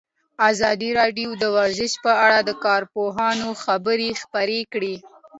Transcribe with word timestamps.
ازادي 0.49 0.89
راډیو 0.99 1.29
د 1.41 1.43
ورزش 1.57 1.91
په 2.05 2.11
اړه 2.25 2.39
د 2.43 2.51
کارپوهانو 2.65 3.49
خبرې 3.63 4.09
خپرې 4.21 4.59
کړي. 4.73 4.95